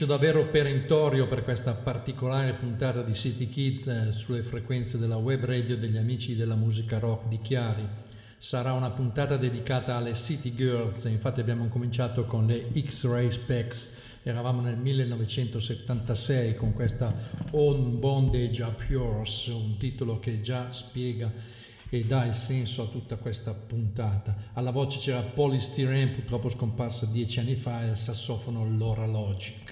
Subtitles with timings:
[0.00, 5.44] inizio davvero perentorio per questa particolare puntata di City Kids eh, sulle frequenze della web
[5.44, 7.84] radio degli amici della musica rock di Chiari.
[8.36, 14.60] Sarà una puntata dedicata alle City Girls, infatti abbiamo cominciato con le X-Ray Specs, eravamo
[14.60, 17.12] nel 1976 con questa
[17.50, 21.28] On Bondage Up Yours, un titolo che già spiega
[21.88, 24.50] e dà il senso a tutta questa puntata.
[24.52, 29.67] Alla voce c'era Polystyrene, purtroppo scomparsa dieci anni fa, e al sassofono Laura Logic.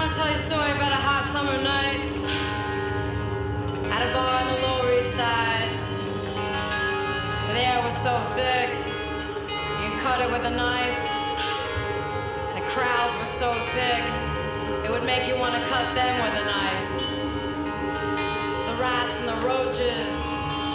[0.00, 2.00] want to tell you a story about a hot summer night
[3.92, 5.68] at a bar on the Lower East Side
[7.52, 8.70] the air was so thick
[9.76, 10.96] you cut it with a knife.
[12.56, 14.04] The crowds were so thick
[14.86, 16.80] it would make you want to cut them with a knife.
[18.68, 20.16] The rats and the roaches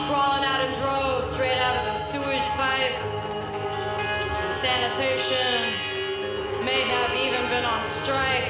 [0.05, 3.09] crawling out in droves straight out of the sewage pipes
[4.61, 5.94] sanitation
[6.65, 8.49] may have even been on strike.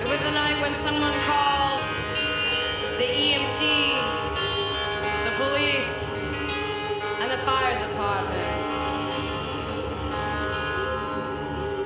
[0.00, 1.82] It was a night when someone called
[2.96, 3.60] the EMT,
[5.26, 6.04] the police,
[7.20, 8.52] and the fire department.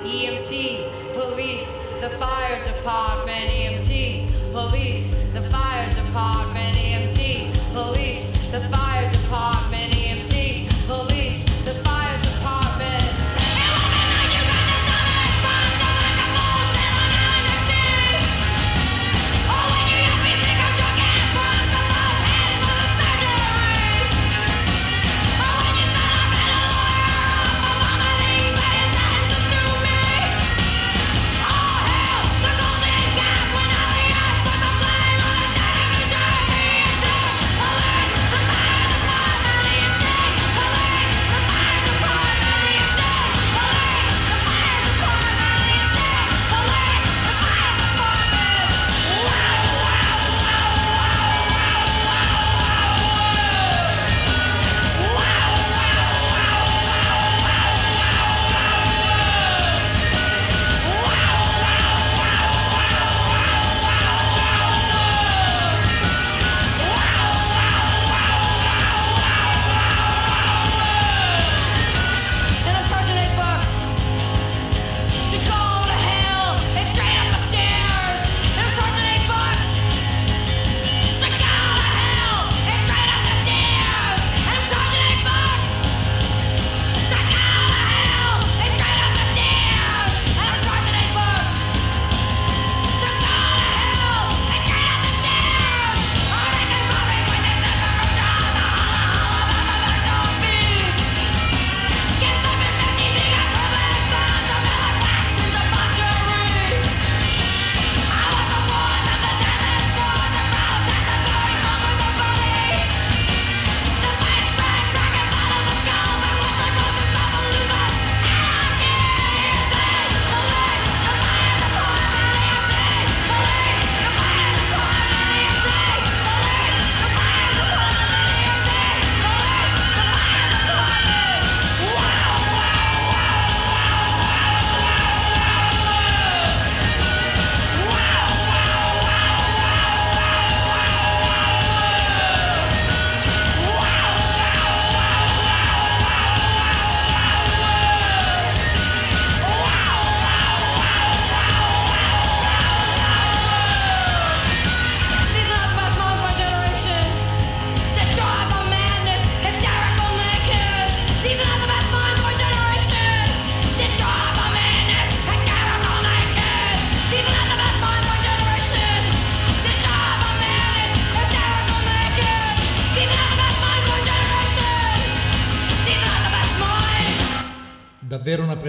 [0.07, 9.50] EMT, police, the fire department, EMT, police, the fire department, EMT, police, the fire department.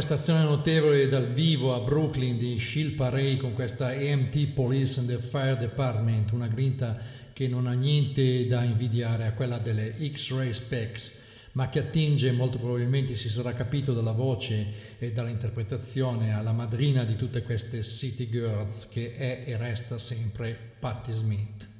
[0.01, 5.19] Prestazione notevole dal vivo a Brooklyn di Shilpa Ray con questa EMT Police and the
[5.19, 6.99] Fire Department, una grinta
[7.31, 11.19] che non ha niente da invidiare a quella delle X-Ray Specs,
[11.51, 17.15] ma che attinge, molto probabilmente si sarà capito dalla voce e dall'interpretazione, alla madrina di
[17.15, 21.70] tutte queste City Girls che è e resta sempre Patti Smith.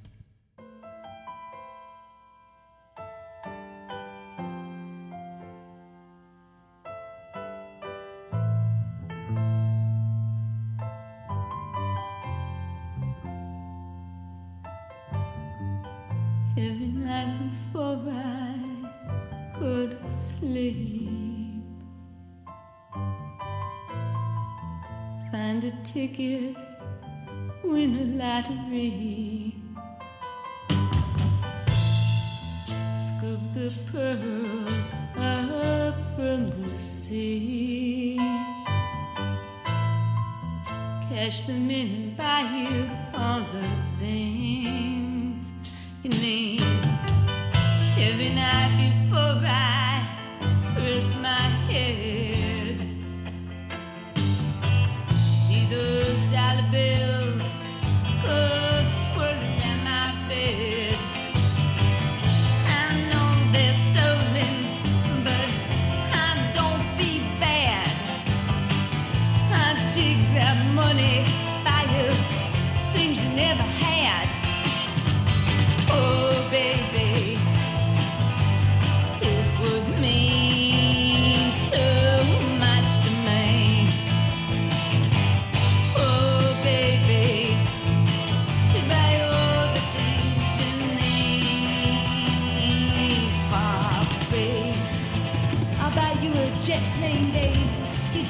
[28.22, 29.21] flattery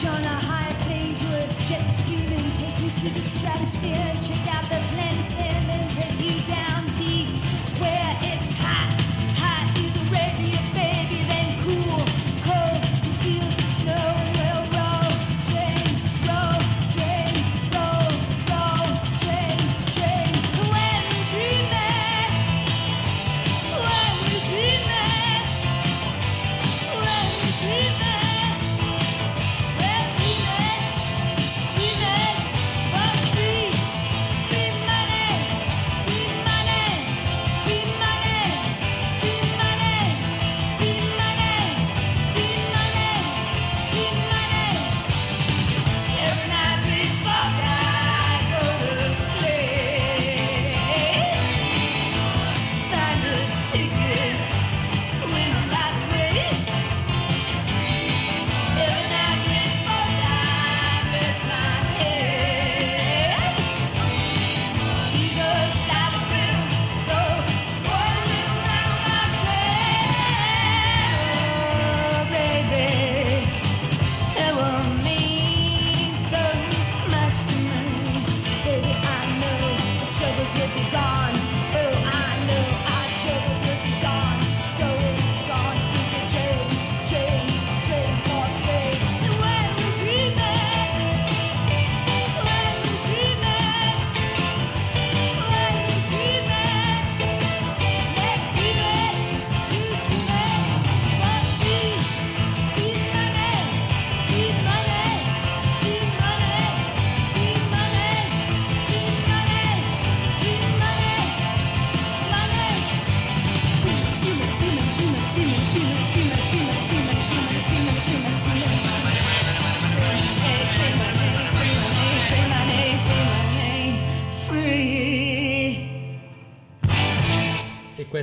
[0.05, 4.13] on a high plane to a jet stream and take you through the stratosphere.
[4.27, 7.29] Check out the planet then and take you down deep
[7.79, 8.40] where it's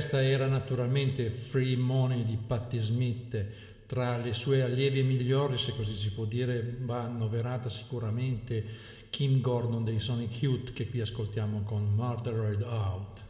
[0.09, 3.45] Questa era naturalmente Free Money di Patti Smith,
[3.85, 8.65] tra le sue allievi migliori, se così si può dire, va annoverata sicuramente
[9.11, 13.23] Kim Gordon dei Sonic Youth che qui ascoltiamo con Murdered Out.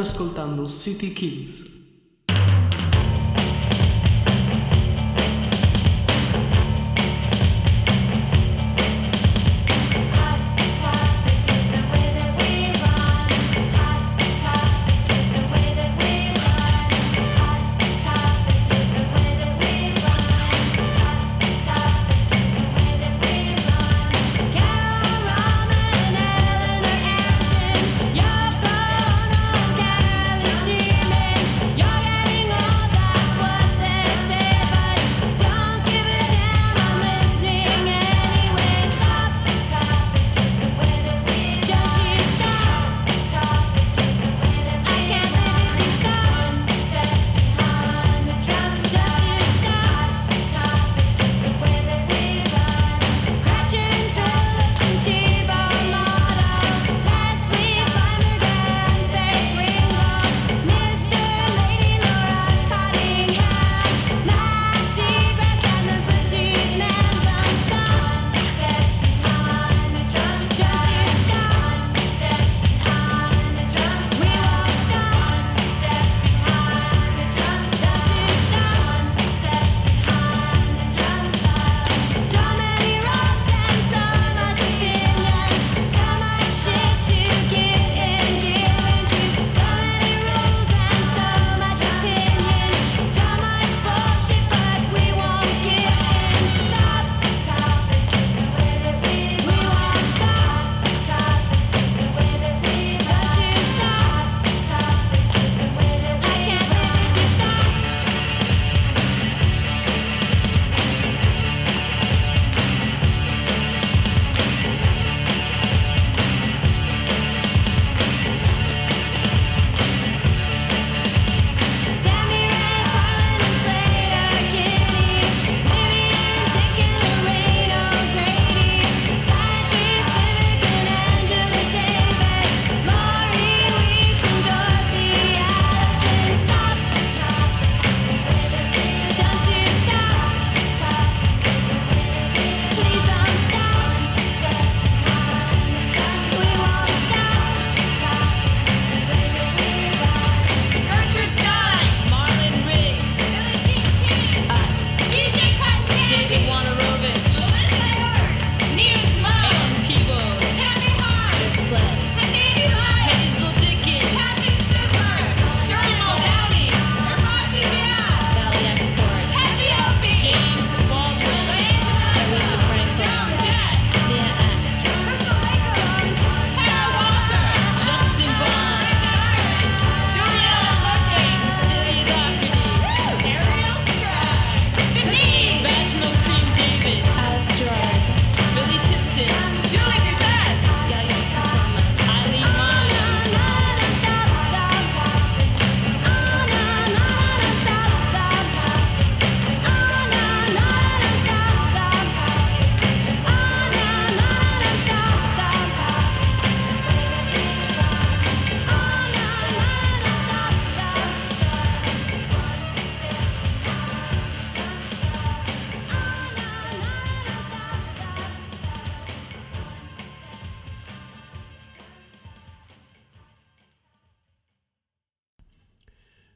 [0.00, 1.79] Ascoltando City Kids.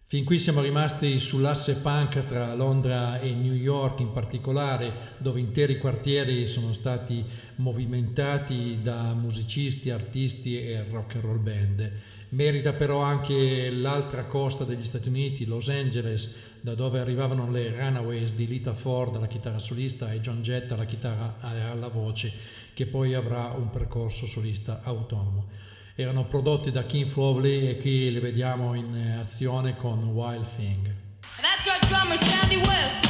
[0.06, 5.78] Fin qui siamo rimasti sull'asse punk tra Londra e New York in particolare, dove interi
[5.78, 7.24] quartieri sono stati
[7.56, 11.92] movimentati da musicisti, artisti e rock and roll band.
[12.28, 18.34] Merita però anche l'altra costa degli Stati Uniti, Los Angeles, da dove arrivavano le Runaways
[18.34, 22.30] di Lita Ford alla chitarra solista e John Jett alla chitarra alla voce,
[22.74, 28.18] che poi avrà un percorso solista autonomo erano prodotti da King Fowley e qui li
[28.18, 30.92] vediamo in eh, azione con Wild Thing.
[31.40, 33.08] That's our drummer Sandy West.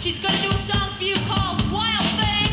[0.00, 2.45] She's gonna do a song for you called Wild Thing.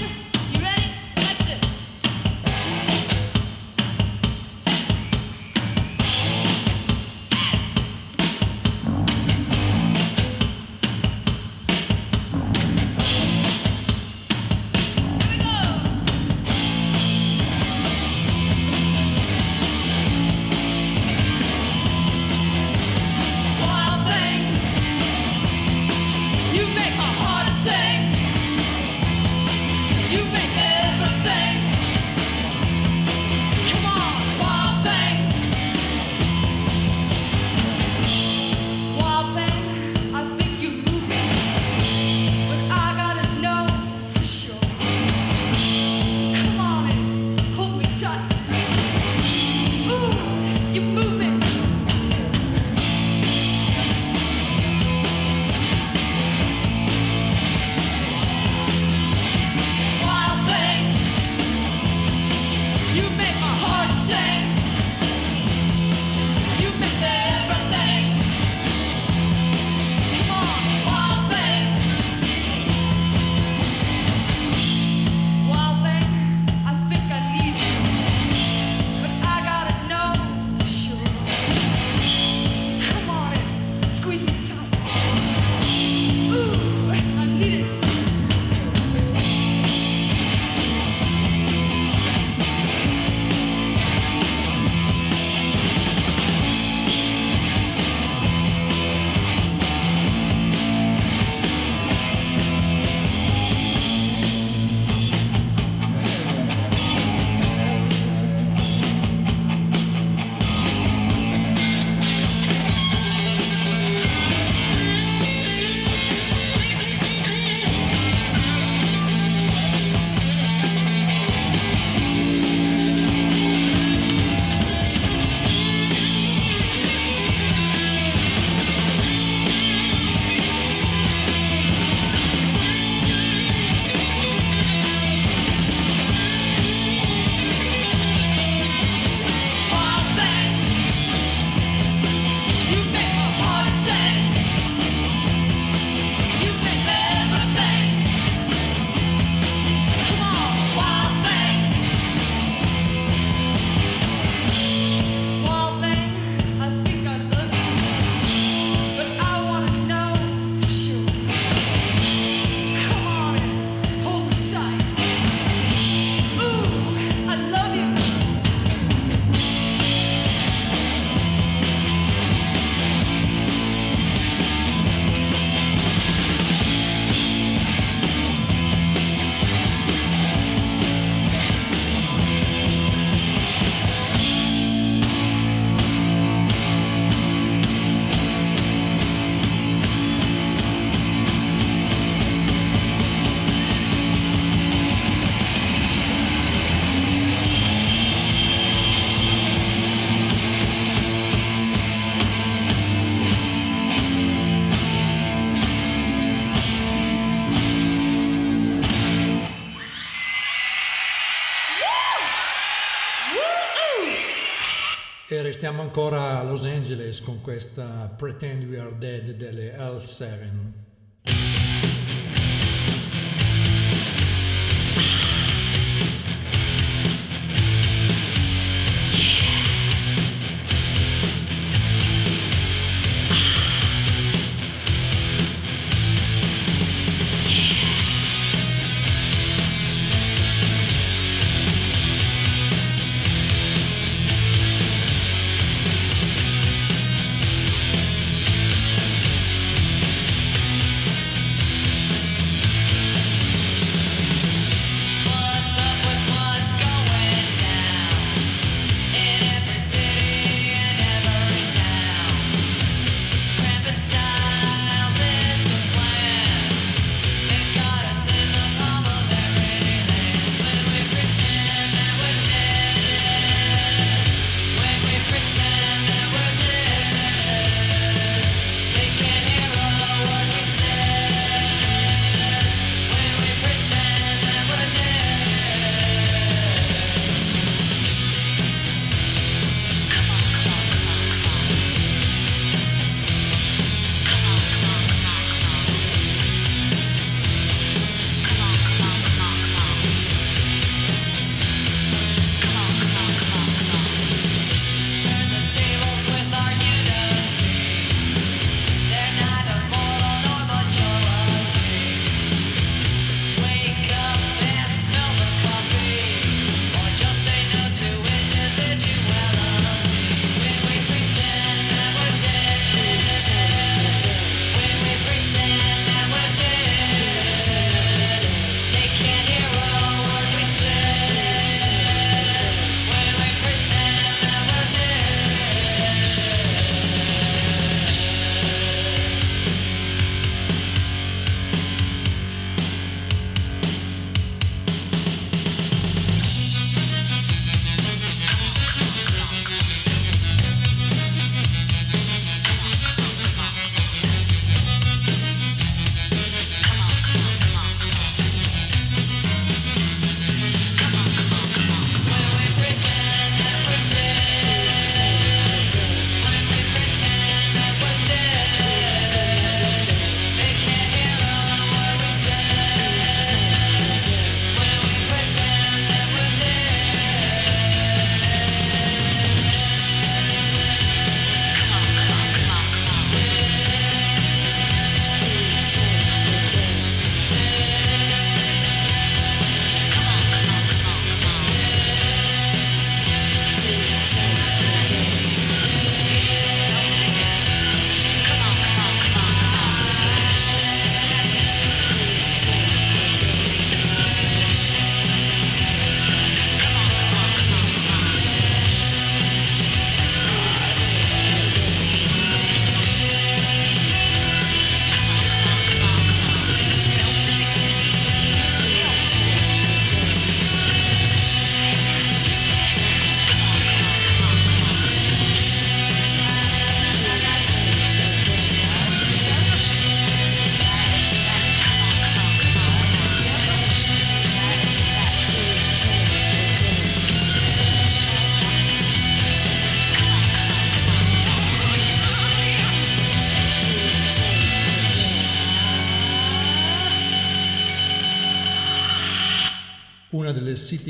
[215.93, 221.82] Ancora a Los Angeles con questa Pretend We Are Dead delle L7.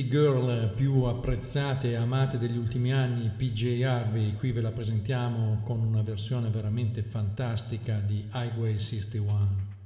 [0.07, 5.79] Girl più apprezzate e amate degli ultimi anni, PJ Harvey, qui ve la presentiamo con
[5.79, 9.82] una versione veramente fantastica di Highway 61.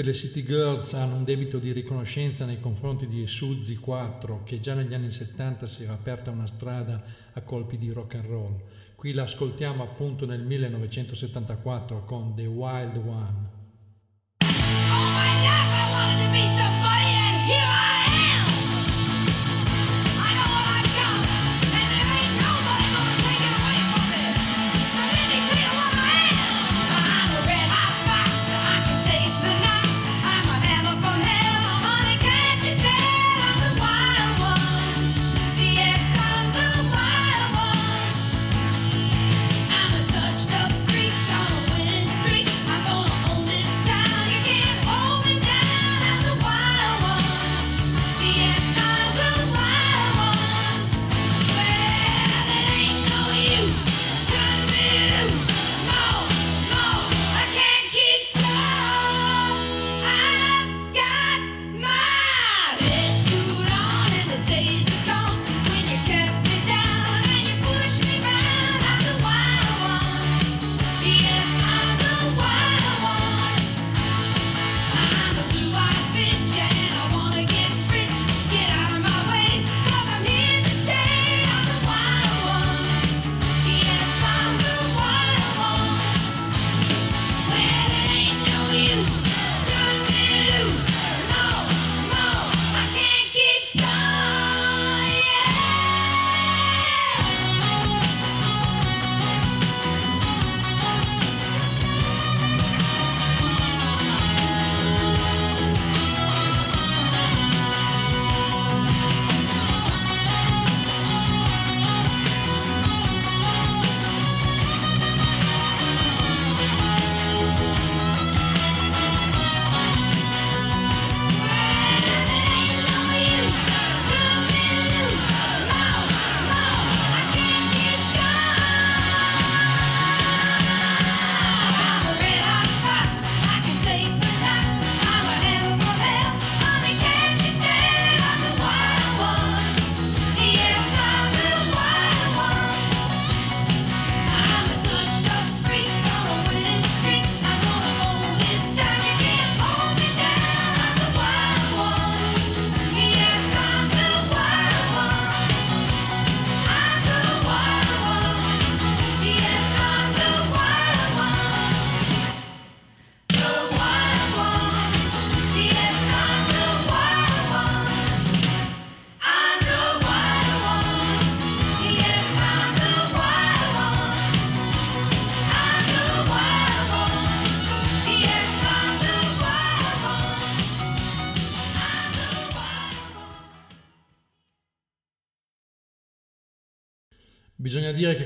[0.00, 4.58] Tutte le City Girls hanno un debito di riconoscenza nei confronti di Suzy 4, che
[4.58, 8.62] già negli anni 70 si era aperta una strada a colpi di rock and roll.
[8.96, 13.50] Qui l'ascoltiamo appunto nel 1974 con The Wild One.
[14.40, 17.99] Oh, my life I wanted to be somebody and here I am!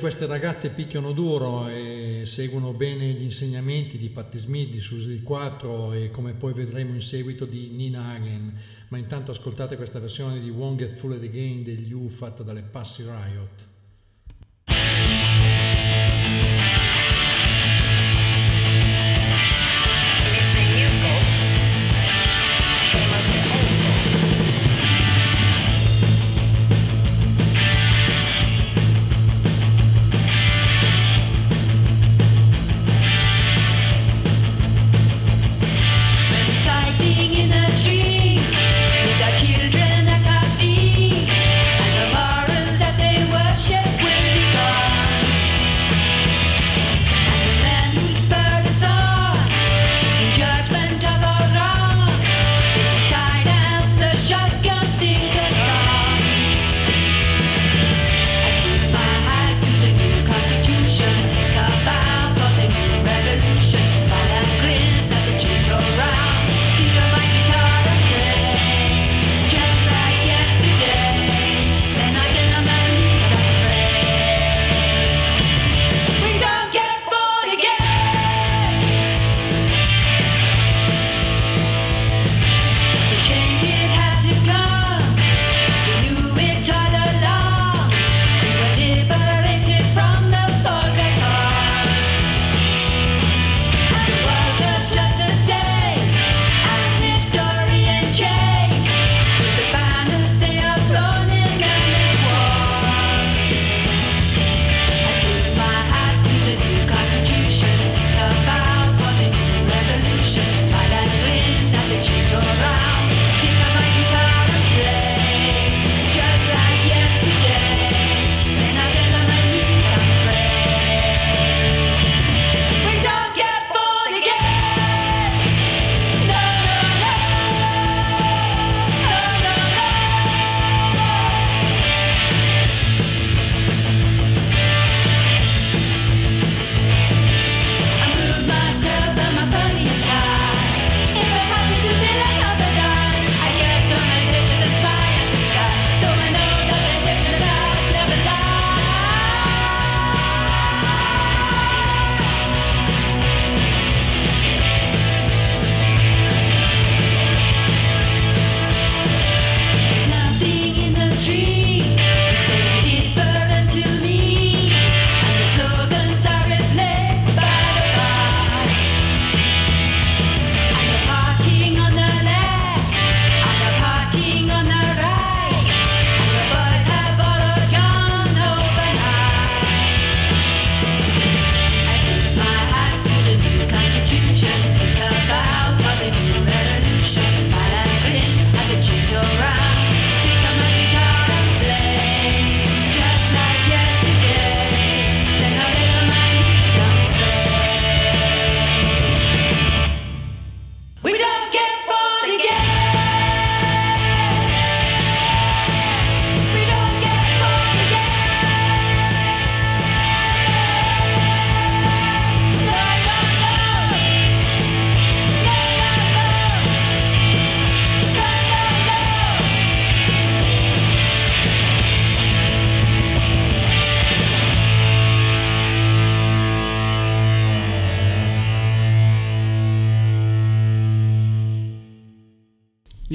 [0.04, 5.94] queste ragazze picchiano duro e seguono bene gli insegnamenti di Patti Smith, di Susie 4
[5.94, 8.54] e come poi vedremo in seguito di Nina Hagen,
[8.88, 13.02] ma intanto ascoltate questa versione di Won't Get Fooled Again degli U fatta dalle Passy
[13.02, 13.73] Riot.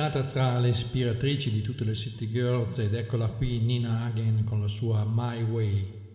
[0.00, 4.62] Citata tra le ispiratrici di tutte le City Girls ed eccola qui Nina Hagen con
[4.62, 6.09] la sua My Way.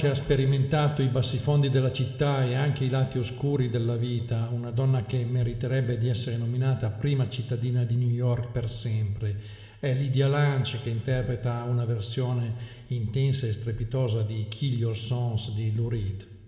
[0.00, 4.70] che ha sperimentato i bassifondi della città e anche i lati oscuri della vita, una
[4.70, 9.36] donna che meriterebbe di essere nominata prima cittadina di New York per sempre.
[9.78, 12.54] È Lydia Lance che interpreta una versione
[12.86, 16.39] intensa e strepitosa di Kill Your Sons di Lou Reed.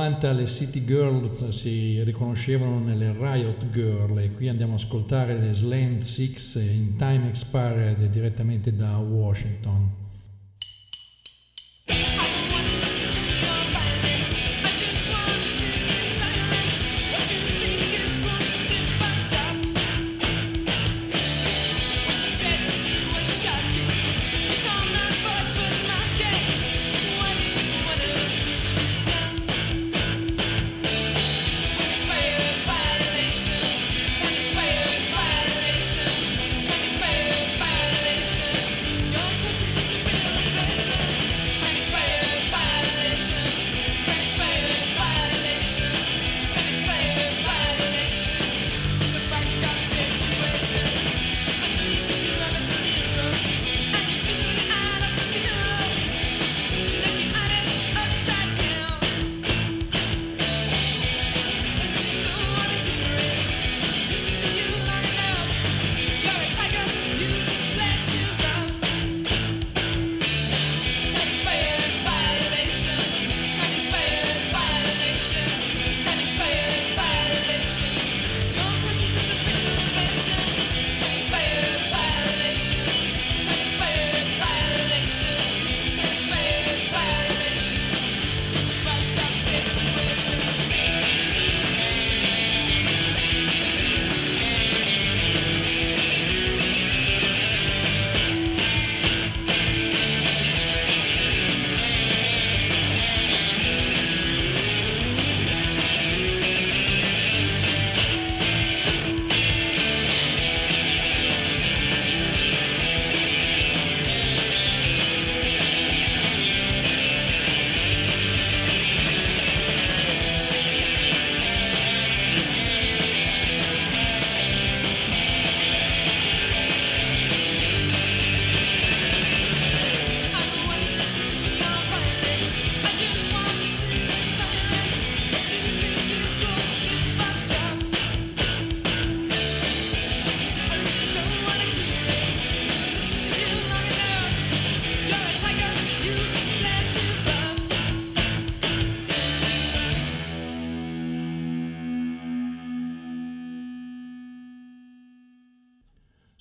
[0.00, 5.52] 90 le City Girls si riconoscevano nelle Riot Girl e qui andiamo a ascoltare le
[5.52, 9.90] Slant 6 in Time Expired direttamente da Washington.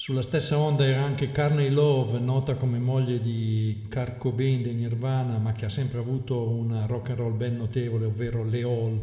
[0.10, 5.38] Sulla stessa onda era anche Carney Love, nota come moglie di Kurt Cobain dei Nirvana,
[5.38, 8.99] ma che ha sempre avuto una rock and roll ben notevole, ovvero le Hall,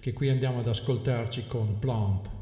[0.00, 2.39] che qui andiamo ad ascoltarci con Plump.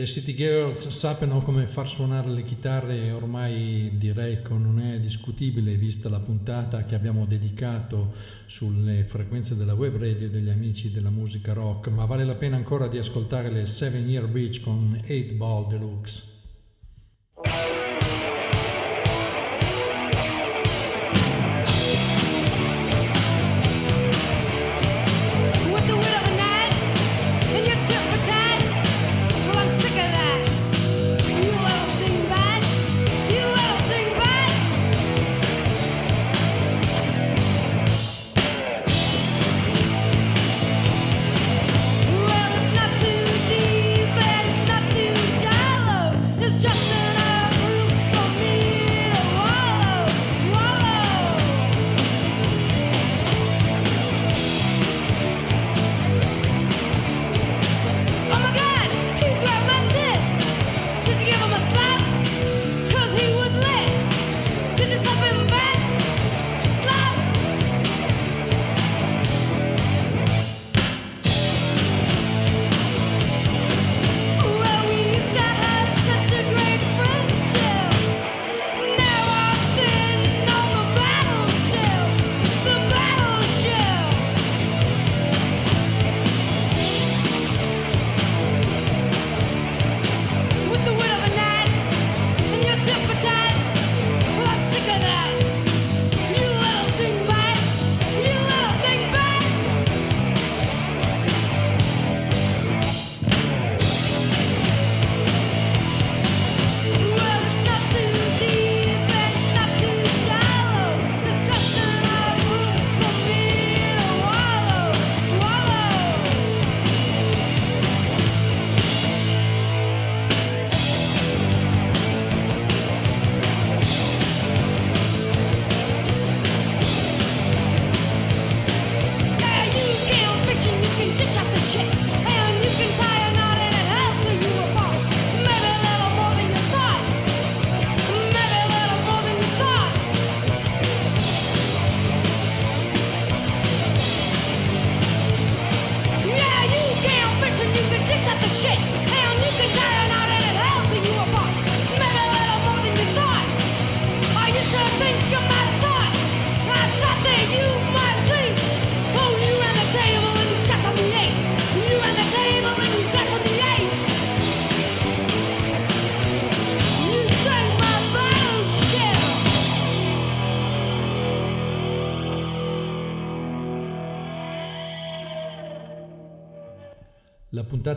[0.00, 5.74] Le City Girls sappiano come far suonare le chitarre ormai direi che non è discutibile
[5.74, 8.14] vista la puntata che abbiamo dedicato
[8.46, 12.86] sulle frequenze della web radio degli amici della musica rock, ma vale la pena ancora
[12.86, 16.39] di ascoltare le Seven Year Beach con 8 Ball Deluxe.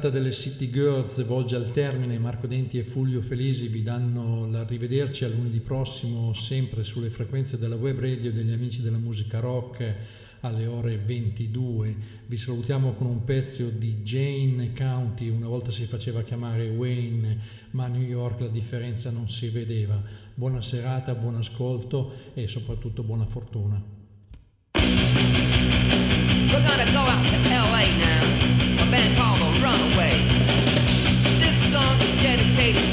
[0.04, 5.24] Puntata delle City Girls volge al termine, Marco Denti e Fulvio Felisi vi danno l'arrivederci
[5.24, 9.96] a lunedì prossimo sempre sulle frequenze della web radio degli amici della musica rock
[10.42, 11.96] alle ore 22.
[12.26, 17.40] Vi salutiamo con un pezzo di Jane County, una volta si faceva chiamare Wayne,
[17.72, 20.02] ma a New York la differenza non si vedeva.
[20.34, 23.82] Buona serata, buon ascolto e soprattutto buona fortuna.
[26.54, 28.22] We're gonna go out to LA now.
[28.84, 29.60] A band called The
[31.40, 32.93] This song is dedicated